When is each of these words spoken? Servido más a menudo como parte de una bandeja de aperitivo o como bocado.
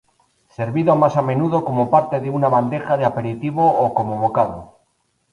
Servido 0.57 0.95
más 0.95 1.15
a 1.15 1.21
menudo 1.21 1.63
como 1.63 1.91
parte 1.91 2.19
de 2.19 2.31
una 2.31 2.49
bandeja 2.49 2.97
de 2.97 3.05
aperitivo 3.05 3.69
o 3.69 3.93
como 3.93 4.17
bocado. 4.19 4.79